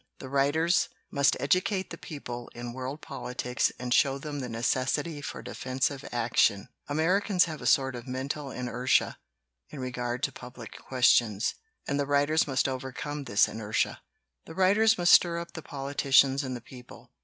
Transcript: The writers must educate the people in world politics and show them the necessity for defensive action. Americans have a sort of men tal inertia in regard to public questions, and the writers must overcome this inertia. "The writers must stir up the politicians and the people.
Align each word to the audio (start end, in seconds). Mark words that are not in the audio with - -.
The 0.17 0.29
writers 0.29 0.89
must 1.11 1.37
educate 1.39 1.91
the 1.91 1.95
people 1.99 2.49
in 2.55 2.73
world 2.73 3.01
politics 3.01 3.71
and 3.77 3.93
show 3.93 4.17
them 4.17 4.39
the 4.39 4.49
necessity 4.49 5.21
for 5.21 5.43
defensive 5.43 6.03
action. 6.11 6.69
Americans 6.87 7.45
have 7.45 7.61
a 7.61 7.67
sort 7.67 7.93
of 7.95 8.07
men 8.07 8.27
tal 8.27 8.49
inertia 8.49 9.19
in 9.69 9.79
regard 9.79 10.23
to 10.23 10.31
public 10.31 10.75
questions, 10.79 11.53
and 11.87 11.99
the 11.99 12.07
writers 12.07 12.47
must 12.47 12.67
overcome 12.67 13.25
this 13.25 13.47
inertia. 13.47 14.01
"The 14.45 14.55
writers 14.55 14.97
must 14.97 15.13
stir 15.13 15.37
up 15.37 15.51
the 15.53 15.61
politicians 15.61 16.43
and 16.43 16.55
the 16.55 16.61
people. 16.61 17.11